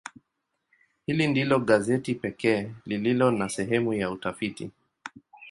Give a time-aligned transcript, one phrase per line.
[1.05, 4.71] Hili ndilo gazeti pekee lililo na sehemu ya utafiti.